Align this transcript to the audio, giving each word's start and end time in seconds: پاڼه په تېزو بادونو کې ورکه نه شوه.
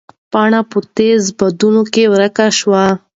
پاڼه 0.31 0.59
په 0.71 0.77
تېزو 0.95 1.31
بادونو 1.37 1.81
کې 1.93 2.03
ورکه 2.13 2.45
نه 2.49 2.53
شوه. 2.57 2.85